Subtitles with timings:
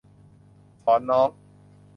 [0.83, 1.29] สอนน้อง